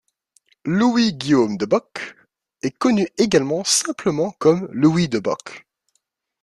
Louis-Guillaume 0.65 1.57
Debock 1.57 2.15
est 2.63 2.71
connu 2.75 3.07
également 3.19 3.63
simplement 3.63 4.31
comme 4.39 4.67
Louis 4.71 5.07
Debock. 5.07 5.67